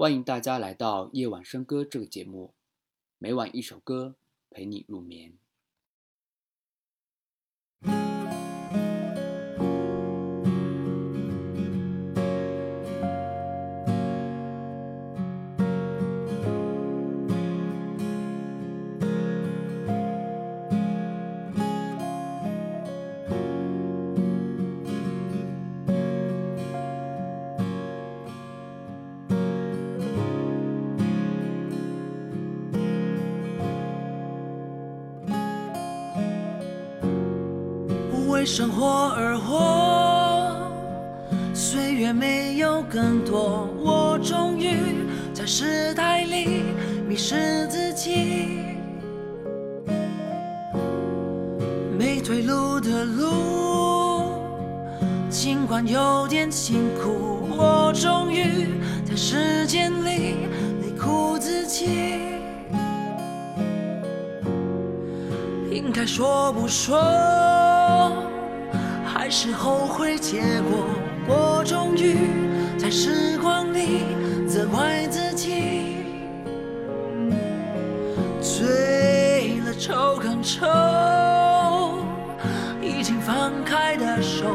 [0.00, 2.54] 欢迎大家来到夜晚笙歌这个节目，
[3.18, 4.14] 每晚一首歌
[4.48, 5.36] 陪你入眠。
[38.48, 40.56] 生活而活，
[41.54, 46.64] 岁月没有更多，我终于在时代里
[47.06, 48.64] 迷失自己。
[51.96, 54.32] 没退路的路，
[55.28, 58.70] 尽管有点辛苦，我终于
[59.04, 60.48] 在时间里
[60.80, 61.86] 累苦自己。
[65.70, 66.98] 应该说不说，
[69.28, 70.86] 还是后悔结果？
[71.26, 72.16] 我终于
[72.78, 74.00] 在时光里
[74.48, 75.96] 责怪自己，
[78.40, 80.66] 醉了抽更愁，
[82.80, 84.46] 已经放开的手，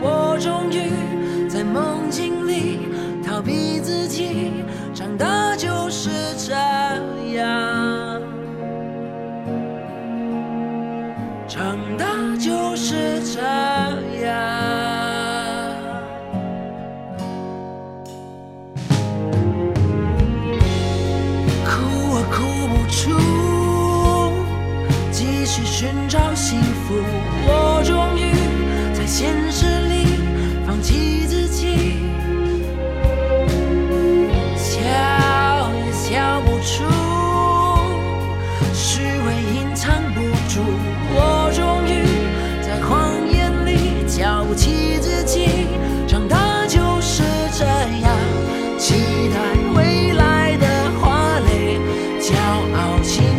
[0.00, 2.86] 我终于在梦境里
[3.26, 4.52] 逃避自己，
[4.94, 6.08] 长大就是
[6.38, 6.54] 这
[7.34, 8.22] 样。
[11.48, 12.06] 长大
[12.38, 13.69] 就是这样。
[52.90, 53.29] 傲青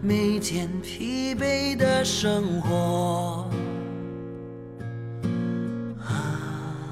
[0.00, 3.50] 每天疲惫的生活。
[6.00, 6.88] 啊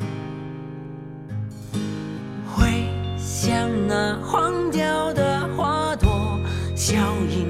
[2.55, 6.41] 会像那黄掉的花朵，
[6.75, 6.97] 效
[7.31, 7.46] 应